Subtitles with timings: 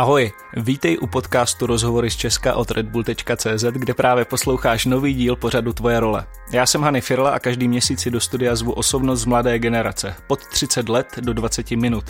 [0.00, 5.72] Ahoj, vítej u podcastu Rozhovory z Česka od redbull.cz, kde právě posloucháš nový díl pořadu
[5.72, 6.26] Tvoje role.
[6.52, 10.14] Já jsem Hany Firla a každý měsíc si do studia zvu osobnost z mladé generace,
[10.26, 12.04] pod 30 let do 20 minut.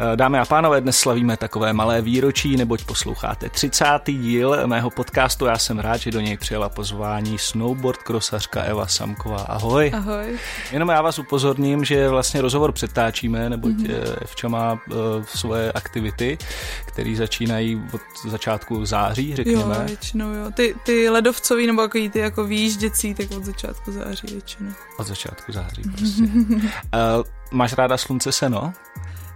[0.00, 3.84] Eh, dámy a pánové, dnes slavíme takové malé výročí, neboť posloucháte 30.
[4.06, 5.46] díl mého podcastu.
[5.46, 9.38] Já jsem rád, že do něj přijela pozvání snowboard krosařka Eva Samková.
[9.38, 9.92] Ahoj.
[9.94, 10.38] Ahoj.
[10.72, 14.16] Jenom já vás upozorním, že vlastně rozhovor přetáčíme, neboť mm-hmm.
[14.22, 14.78] Evča má uh,
[15.24, 16.38] svoje aktivity,
[16.86, 19.74] které začínají od začátku září, řekněme.
[19.74, 20.50] Jo, většinou jo.
[20.54, 24.70] Ty, ty ledovcový nebo takový ty jako výjížděcí, tak od začátku září většinou.
[24.98, 26.22] Od začátku září prostě.
[26.22, 28.72] uh, máš ráda slunce seno?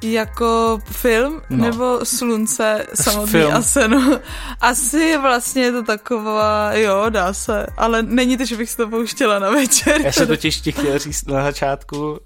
[0.03, 1.57] Jako film no.
[1.65, 3.55] nebo slunce samotný film.
[3.55, 4.19] a seno?
[4.61, 8.89] Asi vlastně je to taková, jo, dá se, ale není to, že bych si to
[8.89, 10.01] pouštěla na večer.
[10.01, 12.17] Já jsem totiž ti chtěl říct na začátku uh,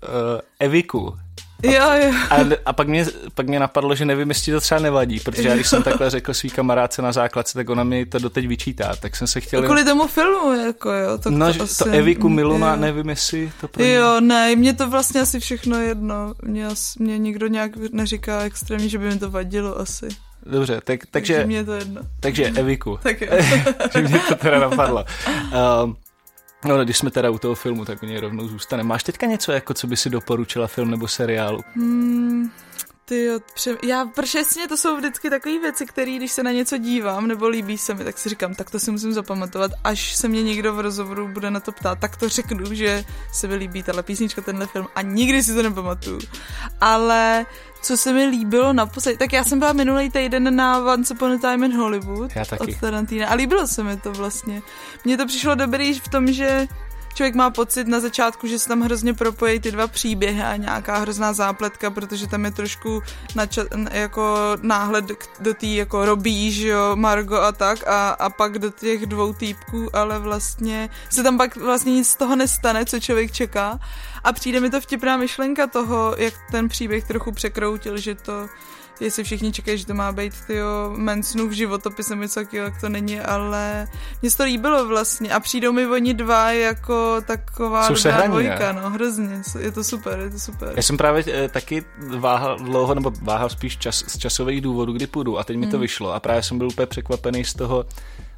[0.59, 1.15] Eviku,
[1.63, 2.13] jo, jo.
[2.31, 5.55] A, a pak, mě, pak mě napadlo, že nevím, jestli to třeba nevadí, protože já
[5.55, 9.17] když jsem takhle řekl svý kamarádce na základce, tak ona mi to doteď vyčítá, tak
[9.17, 9.63] jsem se chtěl...
[9.63, 11.19] Kvůli tomu filmu, jako jo.
[11.19, 12.77] To, no, to, asi, to Eviku Miluna, jo.
[12.77, 16.35] nevím, jestli to pro Jo, ne, mě to vlastně asi všechno jedno.
[16.43, 20.09] Mě, mě nikdo nějak neříká extrémně, že by mi to vadilo asi.
[20.47, 21.35] Dobře, tak, takže...
[21.35, 22.01] Takže mě to jedno.
[22.21, 22.99] Takže Eviku.
[23.03, 23.29] tak jo.
[23.93, 25.05] že mě to teda napadlo.
[25.85, 25.97] Um,
[26.67, 28.83] No, když jsme teda u toho filmu, tak u něj rovnou zůstane.
[28.83, 31.65] Máš teďka něco, jako co by si doporučila film nebo seriálu?
[31.75, 32.51] Hmm,
[33.05, 36.79] ty jo, pře- já, přesně to jsou vždycky takové věci, které když se na něco
[36.79, 40.29] dívám nebo líbí se mi, tak si říkám, tak to si musím zapamatovat, až se
[40.29, 43.83] mě někdo v rozhovoru bude na to ptát, tak to řeknu, že se mi líbí
[43.83, 46.21] tahle písnička, tenhle film a nikdy si to nepamatuju.
[46.81, 47.47] Ale
[47.83, 51.39] co se mi líbilo naposledy, tak já jsem byla minulý týden na Once Upon a
[51.39, 52.63] Time in Hollywood já taky.
[52.75, 54.63] od Tarantina a líbilo se mi to vlastně.
[55.05, 56.67] Mně to přišlo dobrý v tom, že
[57.17, 60.99] člověk má pocit na začátku, že se tam hrozně propojí ty dva příběhy a nějaká
[60.99, 63.03] hrozná zápletka, protože tam je trošku
[63.35, 65.05] nača- jako náhled
[65.41, 69.33] do té jako robí, že jo, Margo a tak a, a pak do těch dvou
[69.33, 73.79] týpků, ale vlastně se tam pak vlastně nic z toho nestane, co člověk čeká.
[74.25, 78.49] A přijde mi to vtipná myšlenka toho, jak ten příběh trochu překroutil, že to
[79.01, 82.89] jestli všichni čekají, že to má být tyjo, Mansonův životopis nebo něco takového, jak to
[82.89, 83.89] není, ale
[84.23, 88.91] mně se to líbilo vlastně a přijdou mi oni dva jako taková Jsou dvojka, no,
[88.91, 90.73] hrozně, je to super, je to super.
[90.77, 91.85] Já jsem právě e, taky
[92.19, 95.77] váhal dlouho, nebo váhal spíš čas, z časových důvodů, kdy půjdu a teď mi to
[95.77, 95.81] mm.
[95.81, 97.85] vyšlo a právě jsem byl úplně překvapený z toho,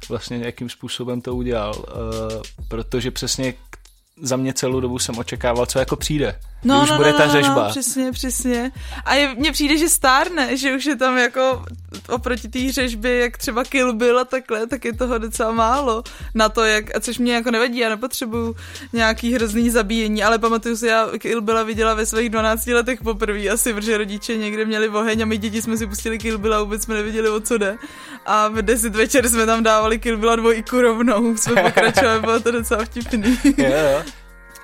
[0.09, 3.53] vlastně jakým způsobem to udělal, e, protože přesně
[4.21, 6.39] za mě celou dobu jsem očekával, co jako přijde.
[6.63, 7.63] No, už no, bude no, ta no, řežba.
[7.63, 8.71] No, přesně, přesně.
[9.05, 11.63] A je, mně přijde, že stárne, že už je tam jako
[12.09, 16.03] oproti té řežbě, jak třeba Kill Bill a takhle, tak je toho docela málo
[16.35, 18.55] na to, jak, a což mě jako nevadí, já nepotřebuju
[18.93, 23.49] nějaký hrozný zabíjení, ale pamatuju si, já Kill Billa viděla ve svých 12 letech poprvé
[23.49, 26.63] asi, protože rodiče někde měli oheň a my děti jsme si pustili Kill Bill a
[26.63, 27.77] vůbec jsme nevěděli, o co jde.
[28.25, 32.51] A v 10 večer jsme tam dávali Kill Billa dvojku rovnou, jsme pokračovali, bylo to
[32.51, 33.37] docela vtipný.
[33.57, 34.08] yeah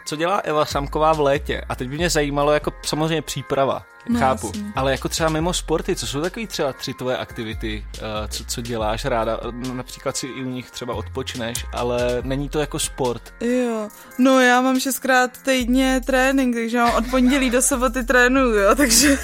[0.06, 1.62] co dělá Eva Samková v létě.
[1.70, 4.48] A teď by mě zajímalo jako samozřejmě příprava no, chápu.
[4.48, 4.72] Jasně.
[4.76, 8.62] Ale jako třeba mimo sporty, co jsou takový třeba tři tvoje aktivity, uh, co, co
[8.62, 9.40] děláš ráda?
[9.74, 13.34] Například si i u nich třeba odpočneš, ale není to jako sport.
[13.42, 18.76] Jo, no já mám šestkrát týdně trénink, takže mám od pondělí do soboty trénuju, jo,
[18.76, 19.18] takže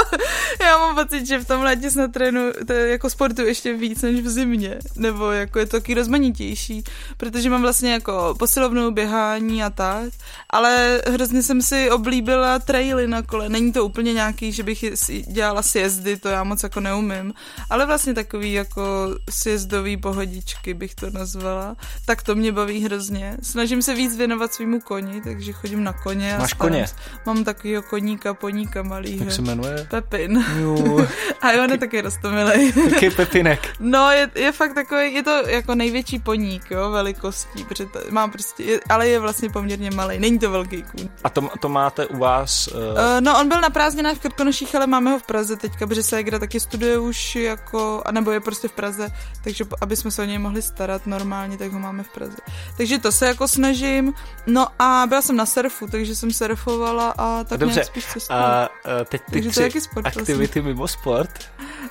[0.60, 4.02] já mám pocit, že v tom létě snad trénu, to je jako sportu ještě víc
[4.02, 6.84] než v zimě, nebo jako je to taky rozmanitější,
[7.16, 10.12] protože mám vlastně jako posilovnou běhání a tak,
[10.50, 14.84] ale hrozně jsem si oblíbila traily na kole, není to úplně nějaký, že bych
[15.26, 17.34] dělala sjezdy, to já moc jako neumím,
[17.70, 18.82] ale vlastně takový jako
[19.30, 23.36] sjezdový pohodičky bych to nazvala, tak to mě baví hrozně.
[23.42, 26.36] Snažím se víc věnovat svýmu koni, takže chodím na koně.
[26.38, 26.86] Máš koně?
[27.26, 29.24] Mám takovýho koníka, poníka malýho.
[29.24, 29.86] Jak se jmenuje?
[29.90, 30.38] Pepin.
[31.42, 32.72] A jo, on je taky rostomilej.
[32.72, 33.68] Taky Pepinek.
[33.80, 38.30] No, je, je fakt takový, je to jako největší poník, jo, velikostí, protože to, mám
[38.30, 41.08] prostě, je, ale je vlastně poměrně malý, není to velký kůň.
[41.24, 42.68] A to, to máte u vás?
[42.68, 42.74] Uh...
[42.74, 46.02] Uh, no, on byl na prázdninách v Krkonoších, ale máme ho v Praze teďka, protože
[46.02, 49.08] Segra taky studuje už jako, nebo je prostě v Praze,
[49.44, 52.36] takže aby jsme se o něj mohli starat normálně, tak ho máme v Praze.
[52.76, 54.14] Takže to se jako snažím.
[54.46, 57.74] No a byla jsem na surfu, takže jsem surfovala a tak Dobře.
[57.74, 58.38] nějak spíš cestuju.
[58.38, 60.62] A uh, teď ty tři to sport, aktivity vlastně.
[60.62, 61.30] mimo sport,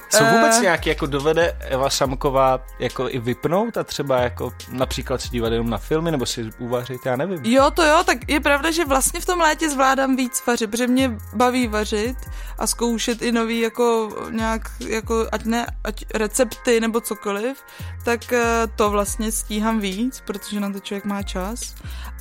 [0.10, 5.22] jsou vůbec uh, nějaký, jako dovede Eva Samková jako i vypnout a třeba jako například
[5.22, 7.45] si dívat jenom na filmy nebo si uvařit, já nevím.
[7.45, 10.88] Jo, to jo, tak je pravda, že vlastně v tom létě zvládám víc vařit, protože
[10.88, 16.80] mě baví vařit, vařit a zkoušet i nový jako nějak, jako ať ne, ať recepty
[16.80, 17.58] nebo cokoliv,
[18.06, 21.75] tak eh, to vlastně stíhám víc, protože na to člověk má čas.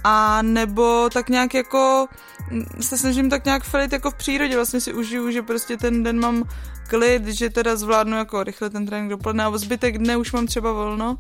[0.05, 2.07] A nebo tak nějak jako
[2.51, 6.03] mm, se snažím tak nějak felit jako v přírodě, vlastně si užiju, že prostě ten
[6.03, 6.45] den mám
[6.89, 10.73] klid, že teda zvládnu jako rychle ten trénink dopoledne a zbytek dne už mám třeba
[10.73, 11.19] volno,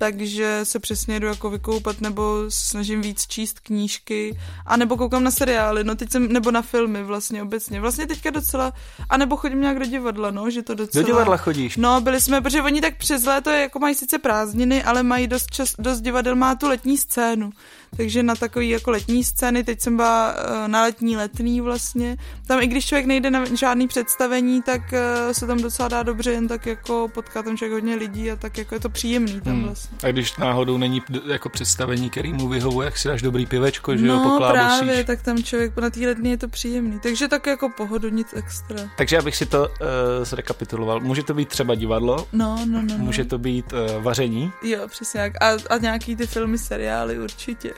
[0.00, 5.30] takže se přesně jdu jako vykoupat nebo snažím víc číst knížky a nebo koukám na
[5.30, 7.80] seriály, no teď jsem, nebo na filmy vlastně obecně.
[7.80, 8.72] Vlastně teďka docela,
[9.10, 11.02] a nebo chodím nějak do divadla, no, že to docela...
[11.02, 11.76] Do divadla chodíš?
[11.76, 15.50] No, byli jsme, protože oni tak přes léto jako mají sice prázdniny, ale mají dost,
[15.50, 17.50] čas, dost divadel, má tu letní scénu
[17.96, 22.16] takže na takový jako letní scény, teď jsem byla eh, na letní letný vlastně,
[22.46, 26.32] tam i když člověk nejde na žádný představení, tak eh, se tam docela dá dobře,
[26.32, 29.54] jen tak jako potká tam člověk hodně lidí a tak jako je to příjemný tam
[29.54, 29.64] hmm.
[29.64, 29.89] vlastně.
[30.02, 34.06] A když náhodou není jako představení, který mu vyhovuje, jak si dáš dobrý pivečko, že
[34.06, 34.78] no, jo, poklábosíš.
[34.78, 38.28] právě, tak tam člověk na té letní je to příjemný, takže tak jako pohodu, nic
[38.36, 38.76] extra.
[38.96, 39.76] Takže abych si to uh,
[40.22, 42.98] zrekapituloval, může to být třeba divadlo, no, no, no, no.
[42.98, 44.52] může to být uh, vaření.
[44.62, 45.42] Jo, přesně jak.
[45.42, 47.72] A, a nějaký ty filmy, seriály určitě.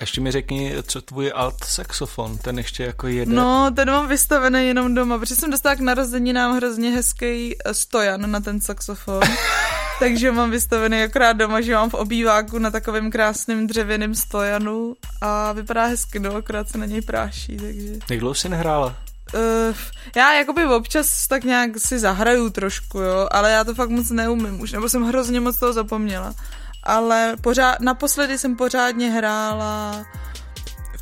[0.00, 3.32] Ještě mi řekni, co tvůj alt saxofon, ten ještě jako jede.
[3.32, 8.30] No, ten mám vystavený jenom doma, protože jsem dostala k narozeninám hrozně hezký eh, stojan
[8.30, 9.20] na ten saxofon.
[10.00, 15.52] takže mám vystavený akorát doma, že mám v obýváku na takovém krásném dřevěném stojanu a
[15.52, 17.98] vypadá hezky, no, akorát se na něj práší, takže...
[18.10, 18.96] Jak dlouho jsi nehrála?
[19.34, 19.76] Uh,
[20.16, 24.60] já jakoby občas tak nějak si zahraju trošku, jo, ale já to fakt moc neumím
[24.60, 26.34] už, nebo jsem hrozně moc toho zapomněla
[26.82, 30.06] ale pořád, naposledy jsem pořádně hrála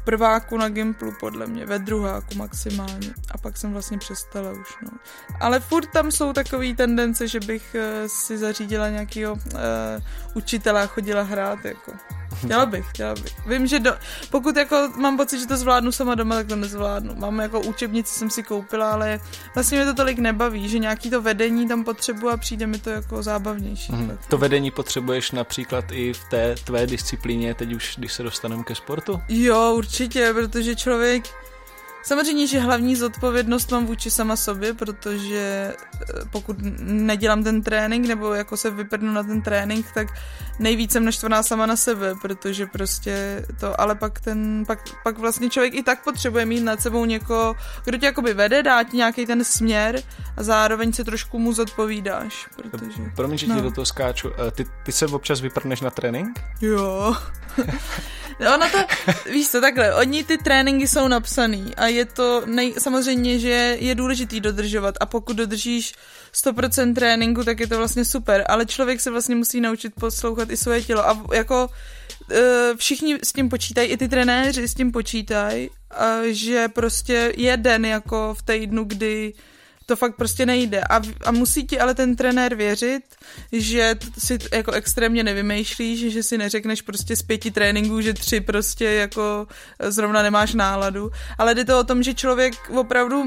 [0.08, 3.10] prváku na Gimplu, podle mě, ve druháku maximálně.
[3.30, 4.90] A pak jsem vlastně přestala už, no.
[5.40, 9.60] Ale furt tam jsou takové tendence, že bych uh, si zařídila nějakého uh,
[10.34, 11.92] učitele a chodila hrát, jako.
[12.44, 13.46] Chtěla bych, chtěla bych.
[13.46, 13.94] Vím, že do,
[14.30, 17.14] pokud jako mám pocit, že to zvládnu sama doma, tak to nezvládnu.
[17.14, 19.20] Mám jako učebnici, jsem si koupila, ale
[19.54, 22.90] vlastně mě to tolik nebaví, že nějaký to vedení tam potřebuji a přijde mi to
[22.90, 23.92] jako zábavnější.
[23.92, 24.18] Mm.
[24.28, 28.74] To vedení potřebuješ například i v té tvé disciplíně, teď už, když se dostaneme ke
[28.74, 29.20] sportu?
[29.28, 31.24] Jo, určitě, protože člověk
[32.08, 38.34] Samozřejmě, že hlavní zodpovědnost mám vůči sama sobě, protože eh, pokud nedělám ten trénink nebo
[38.34, 40.08] jako se vyprdnu na ten trénink, tak
[40.58, 45.50] nejvíc jsem naštvaná sama na sebe, protože prostě to, ale pak ten, pak, pak vlastně
[45.50, 49.26] člověk i tak potřebuje mít nad sebou někoho, kdo tě jakoby vede, dá ti nějaký
[49.26, 50.02] ten směr
[50.36, 53.02] a zároveň se trošku mu zodpovídáš, protože...
[53.16, 53.56] Promiň, že no.
[53.56, 54.30] ti do toho skáču.
[54.48, 56.40] Eh, ty, ty se občas vyprdneš na trénink?
[56.60, 57.16] Jo.
[58.54, 58.78] ono to,
[59.30, 63.94] víš co, takhle, oni ty tréninky jsou napsaný a je to nej, samozřejmě, že je
[63.94, 65.94] důležitý dodržovat a pokud dodržíš
[66.34, 70.56] 100% tréninku, tak je to vlastně super, ale člověk se vlastně musí naučit poslouchat i
[70.56, 71.68] svoje tělo a jako
[72.32, 75.70] e, všichni s tím počítají, i ty trenéři s tím počítají,
[76.30, 79.32] že prostě je den jako v týdnu, kdy
[79.88, 80.80] to fakt prostě nejde.
[80.84, 83.02] A, a musí ti ale ten trenér věřit,
[83.52, 88.84] že si jako extrémně nevymýšlíš, že si neřekneš prostě z pěti tréninků, že tři prostě
[88.84, 89.46] jako
[89.80, 91.10] zrovna nemáš náladu.
[91.38, 93.24] Ale jde to o tom, že člověk opravdu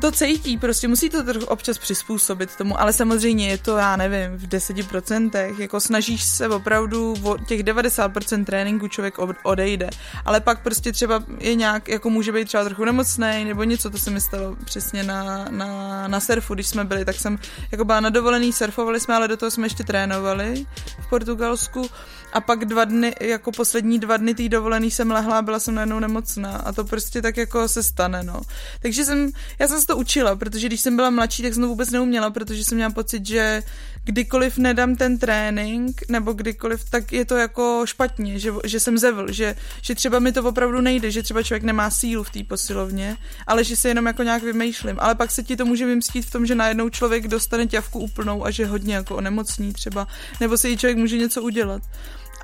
[0.00, 4.38] to cítí, prostě musí to trochu občas přizpůsobit tomu, ale samozřejmě je to, já nevím,
[4.38, 9.90] v 10%, jako snažíš se opravdu, o těch 90% tréninku člověk odejde,
[10.24, 13.98] ale pak prostě třeba je nějak, jako může být třeba trochu nemocný nebo něco, to
[13.98, 17.38] se mi stalo přesně na, na, na surfu, když jsme byli, tak jsem
[17.72, 20.66] jako byla na dovolený, surfovali jsme, ale do toho jsme ještě trénovali
[21.00, 21.88] v Portugalsku.
[22.32, 25.74] A pak dva dny, jako poslední dva dny tý dovolený jsem lehla a byla jsem
[25.74, 26.50] najednou nemocná.
[26.50, 28.40] A to prostě tak jako se stane, no.
[28.82, 31.68] Takže jsem, já jsem se to učila, protože když jsem byla mladší, tak jsem to
[31.68, 33.62] vůbec neuměla, protože jsem měla pocit, že
[34.04, 39.32] kdykoliv nedám ten trénink, nebo kdykoliv, tak je to jako špatně, že, že jsem zevl,
[39.32, 43.16] že, že třeba mi to opravdu nejde, že třeba člověk nemá sílu v té posilovně,
[43.46, 44.96] ale že se jenom jako nějak vymýšlím.
[44.98, 48.46] Ale pak se ti to může vymstít v tom, že najednou člověk dostane ťavku úplnou
[48.46, 50.06] a že hodně jako onemocní třeba,
[50.40, 51.82] nebo si i člověk může něco udělat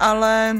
[0.02, 0.56] ale,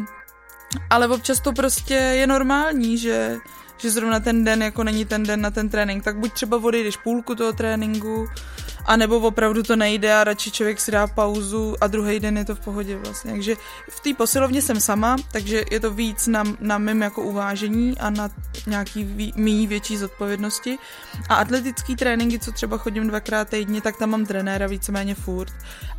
[0.90, 3.38] ale občas to prostě je normální, že,
[3.78, 6.96] že zrovna ten den jako není ten den na ten trénink, tak buď třeba odejdeš
[6.96, 8.28] půlku toho tréninku,
[8.84, 12.44] a nebo opravdu to nejde a radši člověk si dá pauzu a druhý den je
[12.44, 13.32] to v pohodě vlastně.
[13.32, 13.56] Takže
[13.90, 18.10] v té posilovně jsem sama, takže je to víc na, na mém jako uvážení a
[18.10, 18.30] na
[18.66, 20.78] nějaký mý větší zodpovědnosti.
[21.28, 25.52] A atletický tréninky, co třeba chodím dvakrát týdně, tak tam mám trenéra víceméně furt.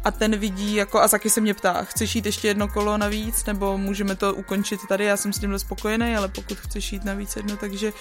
[0.03, 3.45] A ten vidí, jako a taky se mě ptá, chceš jít ještě jedno kolo navíc,
[3.45, 7.35] nebo můžeme to ukončit tady, já jsem s tímhle spokojený, ale pokud chceš jít navíc
[7.35, 7.93] jedno, takže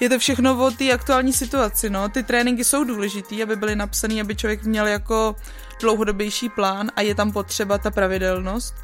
[0.00, 2.08] je to všechno o té aktuální situaci, no.
[2.08, 5.36] Ty tréninky jsou důležitý, aby byly napsané, aby člověk měl jako
[5.80, 8.74] dlouhodobější plán a je tam potřeba ta pravidelnost,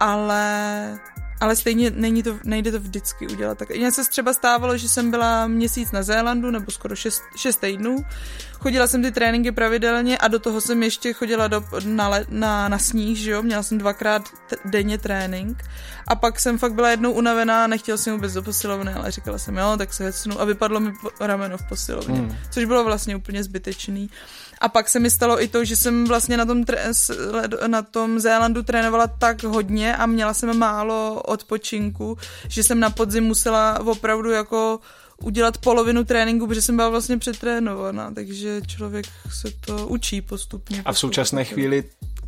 [0.00, 0.98] ale
[1.42, 3.58] ale stejně není to, nejde to vždycky udělat.
[3.58, 7.56] Tak mně se třeba stávalo, že jsem byla měsíc na Zélandu, nebo skoro šest, šest
[7.56, 8.04] týdnů.
[8.52, 12.68] Chodila jsem ty tréninky pravidelně a do toho jsem ještě chodila do, na, le, na,
[12.68, 13.42] na sníh, že jo?
[13.42, 15.64] Měla jsem dvakrát t- denně trénink.
[16.06, 19.56] A pak jsem fakt byla jednou unavená, nechtěla jsem vůbec do posilovny, ale říkala jsem,
[19.56, 22.36] jo, tak se hecnu a vypadlo mi rameno v posilovně, hmm.
[22.50, 24.10] což bylo vlastně úplně zbytečný.
[24.62, 26.64] A pak se mi stalo i to, že jsem vlastně na tom,
[27.66, 33.24] na tom Zélandu trénovala tak hodně a měla jsem málo odpočinku, že jsem na podzim
[33.24, 34.80] musela opravdu jako
[35.22, 40.82] udělat polovinu tréninku, protože jsem byla vlastně přetrénovaná, takže člověk se to učí postupně.
[40.84, 41.84] A v současné chvíli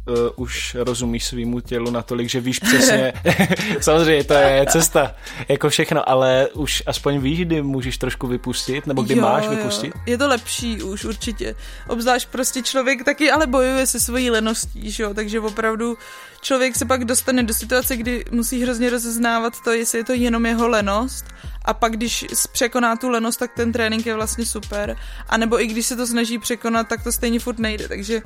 [0.06, 3.12] uh, už rozumíš svýmu tělu natolik, že víš přesně,
[3.80, 5.14] samozřejmě to je cesta,
[5.48, 9.92] jako všechno, ale už aspoň víš, kdy můžeš trošku vypustit, nebo kdy jo, máš vypustit?
[9.94, 10.02] Jo.
[10.06, 11.54] Je to lepší už určitě.
[11.88, 15.14] Obzvlášť prostě člověk taky ale bojuje se svojí leností, že jo?
[15.14, 15.98] takže opravdu
[16.40, 20.46] člověk se pak dostane do situace, kdy musí hrozně rozeznávat to, jestli je to jenom
[20.46, 21.24] jeho lenost
[21.64, 24.96] a pak když překoná tu lenost, tak ten trénink je vlastně super.
[25.28, 27.88] A nebo i když se to snaží překonat, tak to stejně furt nejde.
[27.88, 28.22] Takže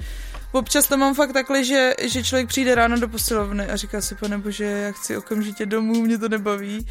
[0.53, 4.15] občas to mám fakt takhle, že, že člověk přijde ráno do posilovny a říká si,
[4.15, 6.87] pane bože, já chci okamžitě domů, mě to nebaví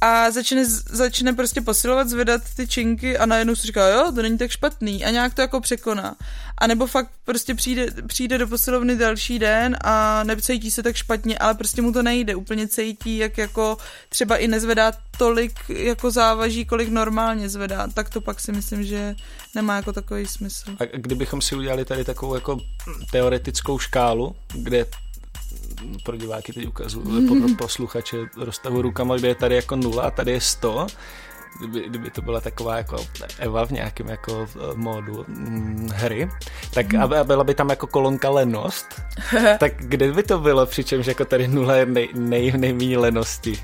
[0.00, 4.38] a začne, začne prostě posilovat, zvedat ty činky a najednou si říká, jo, to není
[4.38, 6.16] tak špatný a nějak to jako překoná.
[6.58, 11.38] A nebo fakt prostě přijde, přijde do posilovny další den a necítí se tak špatně,
[11.38, 13.76] ale prostě mu to nejde, úplně cítí, jak jako
[14.08, 19.16] třeba i nezvedá tolik jako závaží, kolik normálně zvedá, tak to pak si myslím, že
[19.54, 20.76] nemá jako takový smysl.
[20.80, 22.58] A kdybychom si udělali tady takovou jako
[23.10, 24.86] teoretickou škálu, kde
[26.04, 30.32] pro diváky teď ukazuju, pro posluchače roztahu rukama, kde je tady jako nula a tady
[30.32, 30.86] je 100,
[31.58, 33.06] kdyby, kdyby to byla taková jako
[33.38, 36.30] Eva v nějakém jako eh, módu hm, hry,
[36.74, 38.86] tak a byla by tam jako kolonka lenost,
[39.58, 43.62] tak kde by to bylo, přičemž jako tady nula je nej, nej, nejméně lenosti?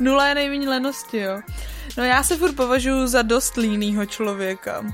[0.00, 1.40] Nula je nejméně lenosti, jo.
[1.96, 4.84] No já se furt považuji za dost línýho člověka,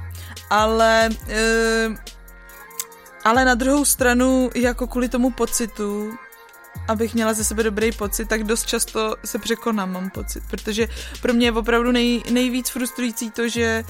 [0.51, 1.09] ale...
[1.29, 1.89] E,
[3.25, 6.13] ale na druhou stranu, jako kvůli tomu pocitu,
[6.89, 10.89] abych měla ze sebe dobrý pocit, tak dost často se překonám, mám pocit, protože
[11.23, 13.85] pro mě je opravdu nej, nejvíc frustrující to, že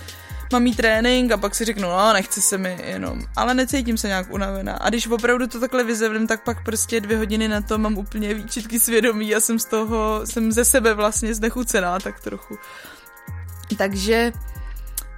[0.53, 4.09] mám mít trénink a pak si řeknu, no nechce se mi jenom, ale necítím se
[4.09, 4.73] nějak unavená.
[4.73, 8.35] A když opravdu to takhle vyzevím, tak pak prostě dvě hodiny na to mám úplně
[8.35, 12.59] výčitky svědomí a jsem z toho, jsem ze sebe vlastně znechucená tak trochu.
[13.77, 14.33] Takže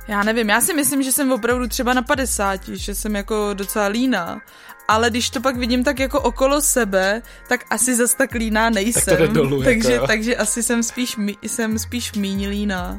[0.09, 3.87] já nevím, já si myslím, že jsem opravdu třeba na 50, že jsem jako docela
[3.87, 4.41] líná,
[4.89, 9.17] ale když to pak vidím tak jako okolo sebe, tak asi zas tak líná nejsem.
[9.17, 12.99] Tak to dolů, takže, jako, takže asi jsem spíš, jsem spíš míň líná.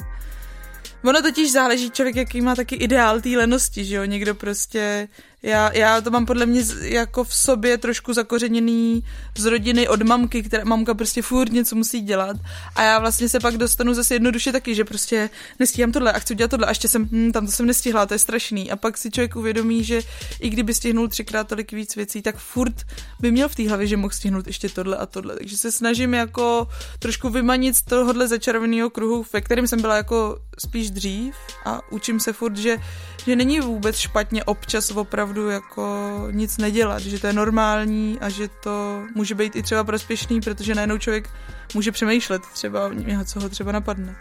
[1.04, 5.08] Ono totiž záleží člověk, jaký má taky ideál té lenosti, že jo, někdo prostě
[5.44, 9.04] já, já to mám podle mě jako v sobě trošku zakořeněný
[9.38, 12.38] z rodiny od mamky, která mamka prostě furt něco musí dělat.
[12.76, 15.30] A já vlastně se pak dostanu zase jednoduše taky, že prostě
[15.60, 16.66] nestíhám tohle a chci udělat tohle.
[16.66, 18.72] A ještě jsem, hm, tam to jsem nestihla, to je strašný.
[18.72, 20.02] A pak si člověk uvědomí, že
[20.40, 22.86] i kdyby stihnul třikrát tolik víc věcí, tak furt
[23.20, 26.14] by měl v té hlavě, že mohl stihnout ještě tohle a tohle, takže se snažím
[26.14, 26.68] jako
[27.00, 31.36] trošku vymanit z tohohle začarovaného kruhu, ve kterém jsem byla jako spíš dřív.
[31.66, 32.78] A učím se furt, že,
[33.26, 38.30] že není vůbec špatně občas opravdu opravdu jako nic nedělat, že to je normální a
[38.30, 41.30] že to může být i třeba prospěšný, protože najednou člověk
[41.74, 42.92] může přemýšlet třeba,
[43.26, 44.16] co ho třeba napadne.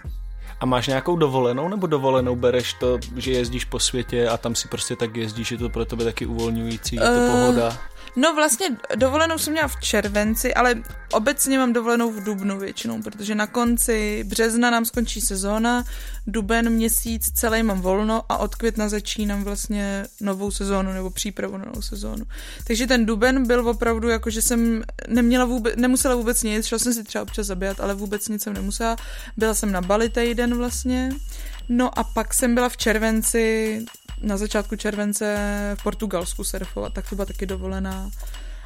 [0.60, 4.68] A máš nějakou dovolenou, nebo dovolenou bereš to, že jezdíš po světě a tam si
[4.68, 7.78] prostě tak jezdíš, je to pro tebe taky uvolňující, je to uh, pohoda?
[8.16, 10.74] No vlastně dovolenou jsem měla v červenci, ale
[11.12, 15.84] obecně mám dovolenou v dubnu většinou, protože na konci března nám skončí sezóna,
[16.26, 21.64] duben měsíc celý mám volno a od května začínám vlastně novou sezónu nebo přípravu na
[21.64, 22.24] novou sezónu.
[22.66, 26.92] Takže ten duben byl opravdu jako, že jsem neměla vůbec, nemusela vůbec nic, šla jsem
[26.92, 28.96] si třeba občas zabijat, ale vůbec nic jsem nemusela.
[29.36, 31.12] Byla jsem na Bali týden vlastně.
[31.68, 33.84] No a pak jsem byla v červenci
[34.20, 35.36] na začátku července
[35.78, 38.10] v Portugalsku surfovat, tak to byla taky dovolená.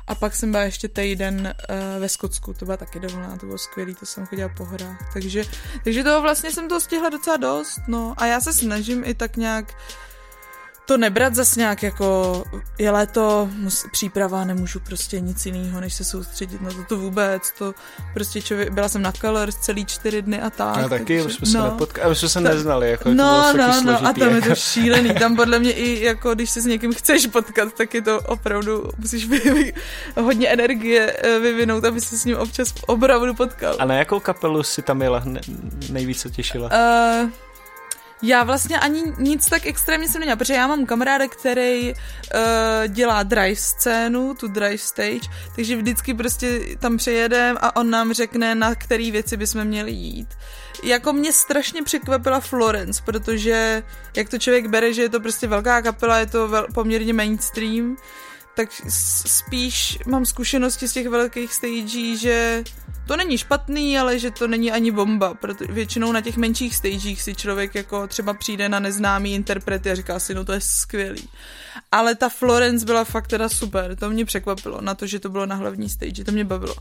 [0.07, 3.59] A pak jsem byla ještě týden uh, ve Skotsku, to byla taky dovolená, to bylo
[3.59, 5.13] skvělý, to jsem chodila po horách.
[5.13, 5.45] Takže,
[5.85, 8.15] takže toho vlastně jsem to stihla docela dost, no.
[8.17, 9.75] A já se snažím i tak nějak
[10.91, 12.45] to nebrat zas nějak jako
[12.79, 17.53] je léto, mus, příprava, nemůžu prostě nic jiného, než se soustředit na to, to vůbec,
[17.59, 17.75] to
[18.15, 20.77] prostě člověk, byla jsem na Colors celý čtyři dny a tak.
[20.77, 23.69] Já taky, už jsme no, se nepotkali, už jsme se neznali, jako no, to bylo
[23.69, 26.67] no, no, a tam je to šílený, tam podle mě i jako, když se s
[26.67, 29.73] někým chceš potkat, tak je to opravdu, musíš vy,
[30.21, 33.77] hodně energie eh, vyvinout, aby se s ním občas opravdu potkal.
[33.79, 35.25] A na jakou kapelu si tam jela
[35.91, 36.71] nejvíce těšila?
[37.23, 37.31] Uh,
[38.23, 41.99] Já vlastně ani nic tak extrémně jsem neměla, protože já mám kamaráda, který uh,
[42.89, 48.55] dělá drive scénu, tu drive stage, takže vždycky prostě tam přejedem a on nám řekne,
[48.55, 50.29] na který věci bychom měli jít.
[50.85, 53.83] Jako mě strašně překvapila Florence, protože
[54.17, 57.97] jak to člověk bere, že je to prostě velká kapela, je to vel, poměrně mainstream,
[58.57, 58.69] tak
[59.27, 62.65] spíš mám zkušenosti z těch velkých stagí, že
[63.11, 67.23] to není špatný, ale že to není ani bomba, protože většinou na těch menších stagech
[67.23, 71.29] si člověk jako třeba přijde na neznámý interprety a říká si, no to je skvělý.
[71.93, 75.47] Ale ta Florence byla fakt teda super, to mě překvapilo, na to, že to bylo
[75.47, 76.75] na hlavní stage, to mě bavilo.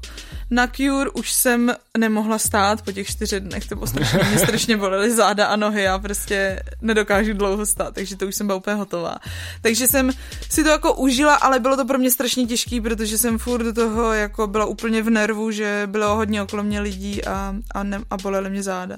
[0.49, 4.77] Na Cure už jsem nemohla stát po těch čtyřech dnech, to bylo strašně, mě strašně
[4.77, 8.75] bolely záda a nohy, já prostě nedokážu dlouho stát, takže to už jsem byla úplně
[8.75, 9.15] hotová.
[9.61, 10.11] Takže jsem
[10.49, 13.73] si to jako užila, ale bylo to pro mě strašně těžký, protože jsem furt do
[13.73, 17.99] toho jako byla úplně v nervu, že bylo hodně okolo mě lidí a, a, ne,
[18.09, 18.97] a bolely mě záda.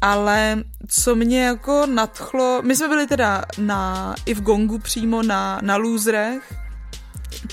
[0.00, 5.60] Ale co mě jako nadchlo, my jsme byli teda na, i v Gongu přímo na,
[5.62, 6.54] na Lůzrech,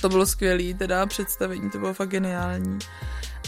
[0.02, 2.80] to bylo skvělý teda představení, to bylo fakt geniální.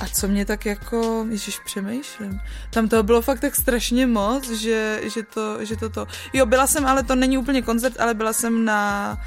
[0.01, 2.41] A co mě tak jako, ježiš, přemýšlím.
[2.69, 6.07] Tam toho bylo fakt tak strašně moc, že, že, to, že to to.
[6.33, 9.17] Jo, byla jsem, ale to není úplně koncert, ale byla jsem na,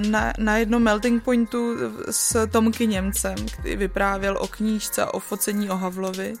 [0.00, 1.76] na, na jednom melting pointu
[2.10, 6.34] s Tomky Němcem, který vyprávěl o knížce o focení o Havlovi.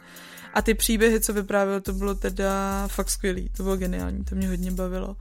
[0.54, 4.48] A ty příběhy, co vyprávěl, to bylo teda fakt skvělý, to bylo geniální, to mě
[4.48, 5.16] hodně bavilo.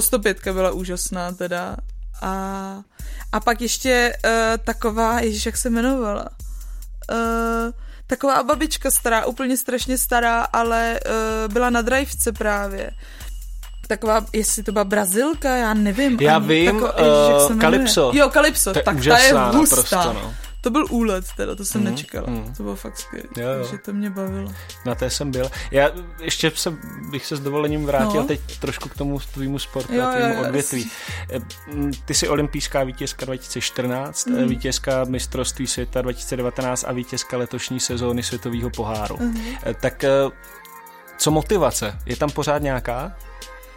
[0.00, 1.76] 105 byla úžasná teda.
[2.22, 2.82] A,
[3.32, 4.30] a pak ještě uh,
[4.64, 6.28] taková, ježiš, jak se jmenovala?
[7.12, 7.72] Uh,
[8.06, 12.90] taková babička stará, úplně strašně stará, ale uh, byla na drivce právě.
[13.92, 16.18] Taková, jestli to byla Brazilka, já nevím.
[16.20, 18.10] Já ani, vím, tako, ježiš, uh, Kalypso.
[18.14, 19.96] Jo, Kalypso, tak ta je hustá.
[19.96, 20.34] Naprosto, no.
[20.60, 22.26] To byl úlet teda, to jsem mm, nečekala.
[22.30, 22.54] Mm.
[22.56, 24.52] To bylo fakt skvělé, takže to mě bavilo.
[24.86, 25.50] Na té jsem byl.
[25.70, 26.76] Já ještě se,
[27.10, 28.26] bych se s dovolením vrátil no.
[28.26, 30.90] teď trošku k tomu tvýmu sportu jo, a tvýmu jo, odvětví.
[31.32, 31.40] Eh,
[32.04, 34.48] ty jsi olympijská vítězka 2014, mm.
[34.48, 39.16] vítězka mistrovství světa 2019 a vítězka letošní sezóny světového poháru.
[39.20, 39.36] Mm.
[39.80, 40.04] Tak
[41.16, 41.98] co motivace?
[42.06, 43.16] Je tam pořád nějaká?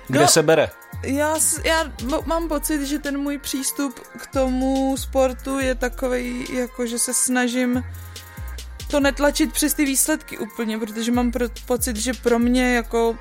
[0.07, 0.69] Kde no, se bere?
[1.03, 1.91] Já, já
[2.25, 7.83] mám pocit, že ten můj přístup k tomu sportu je takový, jako že se snažím
[8.87, 13.17] to netlačit přes ty výsledky úplně, protože mám pro, pocit, že pro mě jako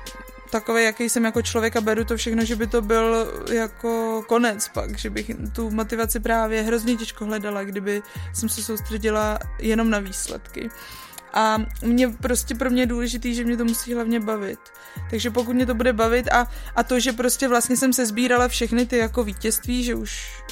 [0.49, 4.67] takový, jaký jsem jako člověk a beru to všechno, že by to byl jako konec
[4.67, 8.01] pak, že bych tu motivaci právě hrozně těžko hledala, kdyby
[8.33, 10.69] jsem se soustředila jenom na výsledky.
[11.35, 14.59] A mě prostě pro mě je důležitý, že mě to musí hlavně bavit.
[15.09, 18.47] Takže pokud mě to bude bavit a, a to, že prostě vlastně jsem se sbírala
[18.47, 20.43] všechny ty jako vítězství, že už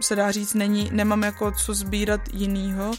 [0.00, 2.92] se dá říct, není, nemám jako co sbírat jinýho,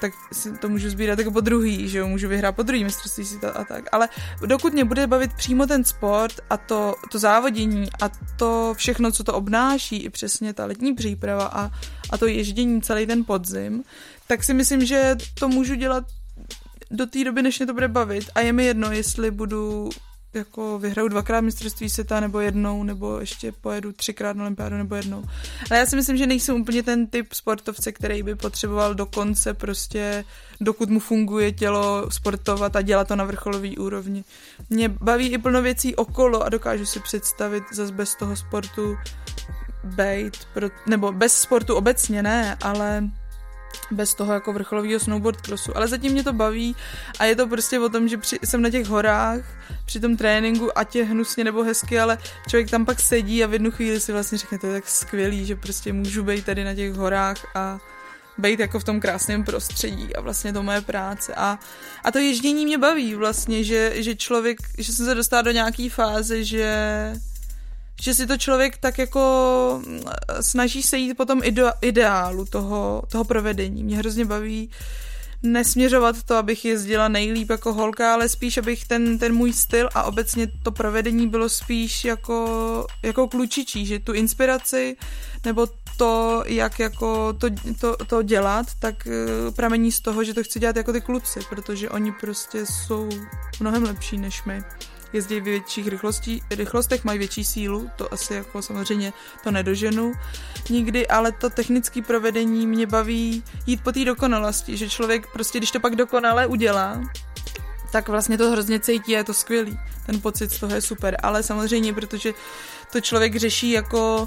[0.00, 3.24] tak si to můžu sbírat jako po druhý, že jo, můžu vyhrát po druhý mistrovství
[3.24, 3.84] si a tak.
[3.92, 4.08] Ale
[4.46, 9.24] dokud mě bude bavit přímo ten sport a to, to závodění a to všechno, co
[9.24, 11.70] to obnáší, i přesně ta letní příprava a,
[12.10, 13.84] a to ježdění celý ten podzim,
[14.26, 16.04] tak si myslím, že to můžu dělat
[16.90, 19.90] do té doby, než mě to bude bavit a je mi jedno, jestli budu
[20.34, 25.24] jako vyhraju dvakrát mistrovství světa, nebo jednou, nebo ještě pojedu třikrát na olympiádu, nebo jednou.
[25.70, 29.54] Ale já si myslím, že nejsem úplně ten typ sportovce, který by potřeboval do konce
[29.54, 30.24] prostě,
[30.60, 34.24] dokud mu funguje tělo, sportovat a dělat to na vrcholový úrovni.
[34.70, 38.96] Mě baví i plno věcí okolo a dokážu si představit zase bez toho sportu
[39.84, 40.48] bejt,
[40.86, 43.10] nebo bez sportu obecně ne, ale
[43.90, 46.76] bez toho jako vrcholového snowboard crossu, ale zatím mě to baví
[47.18, 49.40] a je to prostě o tom, že při, jsem na těch horách
[49.84, 52.18] při tom tréninku, ať je hnusně nebo hezky, ale
[52.48, 55.46] člověk tam pak sedí a v jednu chvíli si vlastně řekne, to je tak skvělý,
[55.46, 57.78] že prostě můžu být tady na těch horách a
[58.38, 61.34] být jako v tom krásném prostředí a vlastně to moje práce.
[61.34, 61.58] A,
[62.04, 65.88] a to ježdění mě baví vlastně, že, že člověk, že jsem se dostala do nějaký
[65.88, 67.12] fáze, že
[68.02, 70.00] že si to člověk tak jako mm,
[70.40, 71.40] snaží se jít po tom
[71.80, 73.84] ideálu toho, toho provedení.
[73.84, 74.70] Mě hrozně baví
[75.42, 80.02] nesměřovat to, abych jezdila nejlíp jako holka, ale spíš, abych ten, ten můj styl a
[80.02, 84.96] obecně to provedení bylo spíš jako, jako klučičí, že tu inspiraci
[85.44, 87.48] nebo to, jak jako to,
[87.80, 91.40] to, to dělat, tak eh, pramení z toho, že to chci dělat jako ty kluci,
[91.48, 93.08] protože oni prostě jsou
[93.60, 94.62] mnohem lepší než my
[95.14, 99.12] jezdí v větších rychlostí, rychlostech, mají větší sílu, to asi jako samozřejmě
[99.44, 100.12] to nedoženu
[100.70, 105.70] nikdy, ale to technické provedení mě baví jít po té dokonalosti, že člověk prostě, když
[105.70, 107.00] to pak dokonale udělá,
[107.92, 109.78] tak vlastně to hrozně cítí a je to skvělý.
[110.06, 112.32] Ten pocit z toho je super, ale samozřejmě, protože
[112.92, 114.26] to člověk řeší jako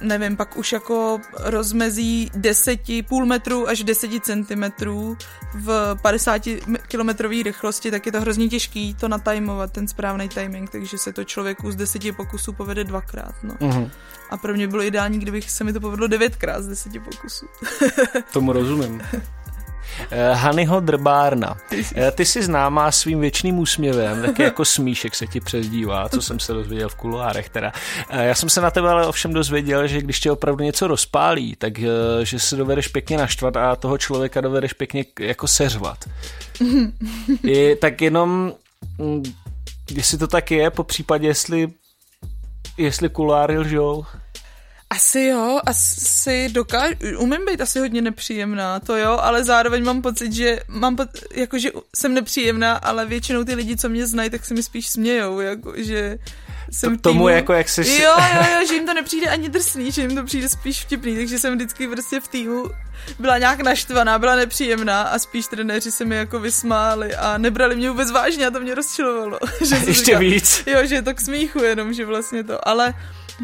[0.00, 5.16] nevím, pak už jako rozmezí 10, půl metru až 10 centimetrů
[5.54, 6.42] v 50
[6.88, 11.24] kilometrové rychlosti, tak je to hrozně těžký to natajmovat, ten správný timing, takže se to
[11.24, 13.34] člověku z 10 pokusů povede dvakrát.
[13.42, 13.54] No.
[13.54, 13.90] Uh-huh.
[14.30, 17.46] A pro mě bylo ideální, kdybych se mi to povedlo devětkrát z 10 pokusů.
[18.32, 19.02] Tomu rozumím.
[20.10, 21.56] Eh, Hanyho Drbárna.
[21.94, 26.40] Eh, ty jsi známá svým věčným úsměvem, taky jako smíšek se ti přezdívá, co jsem
[26.40, 27.72] se dozvěděl v kuloárech teda.
[28.10, 31.56] Eh, já jsem se na tebe ale ovšem dozvěděl, že když tě opravdu něco rozpálí,
[31.56, 31.78] tak
[32.22, 36.04] že se dovedeš pěkně naštvat a toho člověka dovedeš pěkně jako seřvat.
[37.44, 38.52] I, tak jenom
[38.98, 39.22] mm,
[39.90, 41.68] jestli to tak je, po případě jestli
[42.78, 44.04] jestli kuláry lžou.
[44.90, 50.32] Asi jo, asi dokážu, umím být asi hodně nepříjemná, to jo, ale zároveň mám pocit,
[50.32, 54.44] že mám po, jako, že jsem nepříjemná, ale většinou ty lidi, co mě znají, tak
[54.44, 56.18] se mi spíš smějou, jako, že
[56.70, 57.88] jsem to, tomu týmu, jako jak se...
[57.88, 61.16] Jo, jo, jo, že jim to nepřijde ani drsný, že jim to přijde spíš vtipný,
[61.16, 62.64] takže jsem vždycky prostě v týmu
[63.18, 67.90] byla nějak naštvaná, byla nepříjemná a spíš trenéři se mi jako vysmáli a nebrali mě
[67.90, 69.38] vůbec vážně a to mě rozčilovalo.
[69.64, 70.62] že Ještě říkala, víc.
[70.66, 72.94] Jo, že je to k smíchu jenom, že vlastně to, ale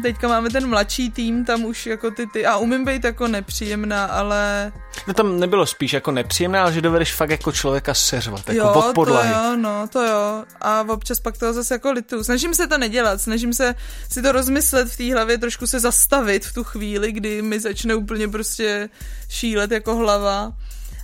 [0.01, 4.05] teďka máme ten mladší tým, tam už jako ty ty, a umím být jako nepříjemná,
[4.05, 4.71] ale...
[5.07, 8.73] No tam nebylo spíš jako nepříjemná, ale že dovedeš fakt jako člověka seřvat, jako jo,
[8.73, 9.33] pod podlahy.
[9.33, 10.43] to jo, no, to jo.
[10.61, 12.23] A občas pak toho zase jako litu.
[12.23, 13.75] Snažím se to nedělat, snažím se
[14.11, 17.95] si to rozmyslet v té hlavě, trošku se zastavit v tu chvíli, kdy mi začne
[17.95, 18.89] úplně prostě
[19.29, 20.53] šílet jako hlava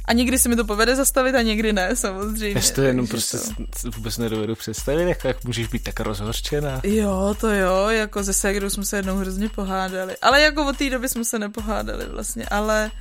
[0.06, 2.62] a někdy se mi to povede zastavit a někdy ne, samozřejmě.
[2.62, 3.92] Já to jenom prostě to...
[3.92, 6.82] vůbec nedovedu představit, jak, jak můžeš být tak rozhořčená.
[6.84, 10.18] Jo, to jo, jako ze Segrou jsme se jednou hrozně pohádali.
[10.22, 12.92] Ale jako od té doby jsme se nepohádali vlastně, ale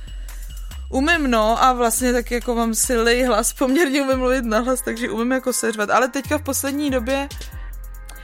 [0.89, 5.31] umím no a vlastně tak jako mám silný hlas, poměrně umím mluvit nahlas, takže umím
[5.31, 5.89] jako seřvat.
[5.89, 7.27] Ale teďka v poslední době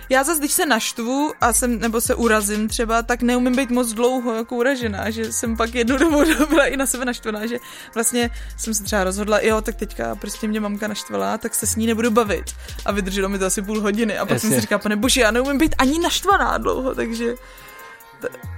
[0.10, 3.94] já zase, když se naštvu a jsem, nebo se urazím třeba, tak neumím být moc
[3.94, 7.58] dlouho jako uražená, že jsem pak jednu dobu byla i na sebe naštvaná, že
[7.94, 11.76] vlastně jsem se třeba rozhodla, jo, tak teďka prostě mě mamka naštvala, tak se s
[11.76, 12.46] ní nebudu bavit.
[12.86, 14.18] A vydrželo mi to asi půl hodiny.
[14.18, 17.36] A pak jsem si říkala, pane bože, já neumím být ani naštvaná dlouho, takže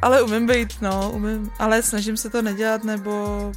[0.02, 3.52] ale umím být, no, umím, ale snažím se to nedělat, nebo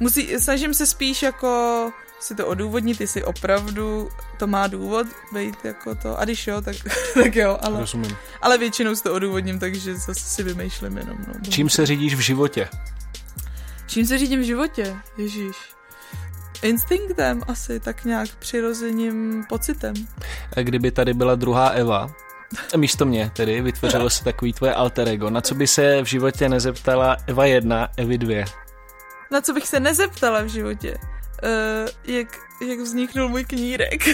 [0.00, 5.94] musí, snažím se spíš jako si to odůvodnit, jestli opravdu to má důvod být jako
[5.94, 6.18] to.
[6.18, 6.76] A když jo, tak,
[7.14, 8.16] tak jo, ale, Rozumím.
[8.42, 11.16] ale většinou si to odůvodním, takže zase si vymýšlím jenom.
[11.28, 12.68] No, Čím se řídíš v životě?
[13.86, 14.96] Čím se řídím v životě?
[15.18, 15.56] Ježíš.
[16.62, 19.94] Instinktem asi, tak nějak přirozeným pocitem.
[20.56, 22.10] A kdyby tady byla druhá Eva,
[22.76, 26.48] místo mě tedy, vytvořilo se takový tvoje alter ego, na co by se v životě
[26.48, 28.44] nezeptala Eva 1, Evy 2?
[29.30, 30.98] Na co bych se nezeptala v životě?
[31.42, 32.28] Uh, jak,
[32.68, 34.08] jak vzniknul můj knírek.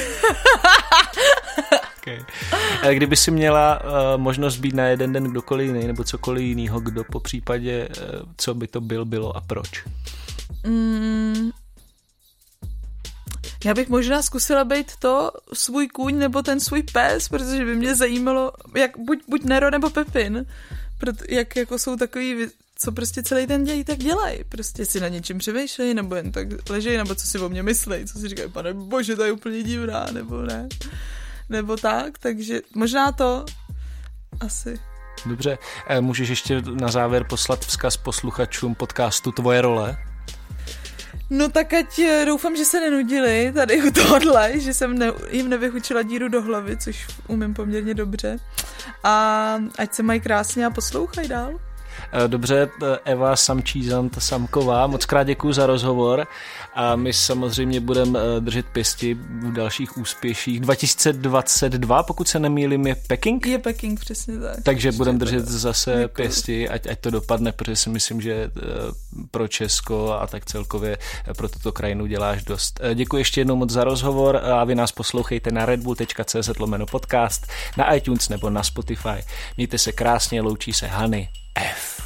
[1.99, 2.25] okay.
[2.95, 7.05] Kdyby si měla uh, možnost být na jeden den kdokoliv jiný, nebo cokoliv jiného, kdo
[7.05, 8.05] po případě, uh,
[8.37, 9.85] co by to byl, bylo a proč?
[10.67, 11.51] Mm,
[13.65, 17.95] já bych možná zkusila být to svůj kůň nebo ten svůj pes, protože by mě
[17.95, 20.47] zajímalo, jak buď, buď Nero nebo Pepin,
[20.99, 22.47] proto, jak jako jsou takový
[22.85, 24.39] co prostě celý den dělají, tak dělají.
[24.49, 28.07] Prostě si na něčem přemýšlejí, nebo jen tak ležejí, nebo co si o mě myslí,
[28.07, 30.69] co si říkají, pane bože, to je úplně divná, nebo ne.
[31.49, 33.45] Nebo tak, takže možná to
[34.41, 34.81] asi.
[35.27, 39.97] Dobře, eh, můžeš ještě na závěr poslat vzkaz posluchačům podcastu Tvoje role?
[41.31, 45.49] No tak ať eh, doufám, že se nenudili tady u tohohle, že jsem ne, jim
[45.49, 48.39] nevychučila díru do hlavy, což umím poměrně dobře.
[49.05, 51.72] A ať se mají krásně a poslouchají dál.
[52.13, 56.27] Eh, dobře, eh, Eva Samčízant Samková, moc krát děkuji za rozhovor
[56.75, 60.61] a my samozřejmě budeme eh, držet pěsti v dalších úspěších.
[60.61, 63.47] 2022, pokud se nemýlím, je Peking?
[63.47, 64.57] Je Peking, přesně tak.
[64.63, 66.09] Takže budeme držet zase děkuji.
[66.09, 68.51] pěsti, ať, ať to dopadne, protože si myslím, že
[69.31, 70.99] pro Česko a tak celkově
[71.37, 72.81] pro tuto krajinu děláš dost.
[72.95, 77.95] Děkuji ještě jednou moc za rozhovor a vy nás poslouchejte na redbull.cz lomeno podcast, na
[77.95, 79.25] iTunes nebo na Spotify.
[79.57, 81.29] Mějte se krásně, loučí se Hany.
[81.55, 82.03] F.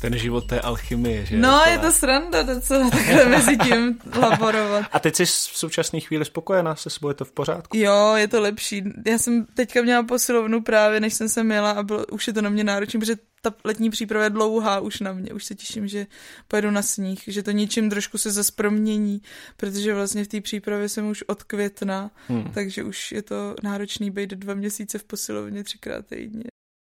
[0.00, 1.36] Ten život té alchymie, že?
[1.36, 4.86] No, je to sranda docela takhle mezi tím laborovat.
[4.92, 7.76] A teď jsi v současné chvíli spokojená se sebou, je to v pořádku?
[7.76, 8.84] Jo, je to lepší.
[9.06, 12.42] Já jsem teďka měla posilovnu právě, než jsem se měla a bylo, už je to
[12.42, 15.88] na mě náročné, protože ta letní příprava je dlouhá už na mě, už se těším,
[15.88, 16.06] že
[16.48, 19.22] pojedu na sníh, že to něčím trošku se zase promění,
[19.56, 22.50] protože vlastně v té přípravě jsem už od května, hmm.
[22.54, 26.44] takže už je to náročný být dva měsíce v posilovně třikrát týdně.